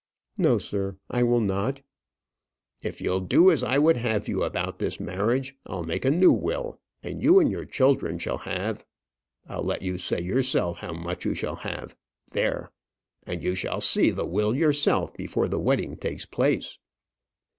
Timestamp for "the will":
14.09-14.55